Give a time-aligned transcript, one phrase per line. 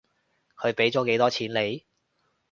[0.55, 1.85] 佢畀咗幾多錢你？